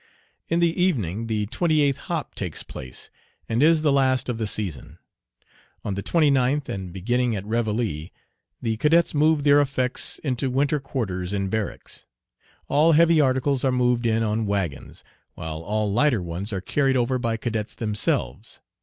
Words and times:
In 0.47 0.61
the 0.61 0.81
evening 0.81 1.27
the 1.27 1.45
"twenty 1.45 1.79
eighth 1.81 1.97
hop" 2.09 2.33
takes 2.33 2.63
place, 2.63 3.11
and 3.47 3.61
is 3.61 3.83
the 3.83 3.91
last 3.91 4.29
of 4.29 4.39
the 4.39 4.47
season. 4.47 4.97
On 5.85 5.93
the 5.93 6.01
29th 6.01 6.67
and 6.67 6.91
beginning 6.91 7.35
at 7.35 7.45
reveille 7.45 8.09
the 8.59 8.77
cadets 8.77 9.13
move 9.13 9.43
their 9.43 9.61
effects 9.61 10.17
into 10.23 10.49
winter 10.49 10.79
quarters 10.79 11.33
in 11.33 11.49
barracks. 11.49 12.07
All 12.67 12.93
heavy 12.93 13.21
articles 13.21 13.63
are 13.63 13.71
moved 13.71 14.07
in 14.07 14.23
on 14.23 14.47
wagons, 14.47 15.03
while 15.35 15.61
all 15.61 15.93
lighter 15.93 16.23
ones 16.23 16.51
are 16.51 16.61
carried 16.61 16.97
over 16.97 17.19
by 17.19 17.37
cadets 17.37 17.75
themselves. 17.75 18.59